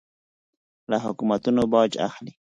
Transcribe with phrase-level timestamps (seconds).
[0.89, 2.33] له حکومتونو باج اخلي.